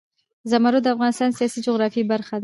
زمرد 0.51 0.81
د 0.83 0.87
افغانستان 0.95 1.29
د 1.31 1.35
سیاسي 1.39 1.59
جغرافیه 1.67 2.09
برخه 2.13 2.33
ده. 2.37 2.39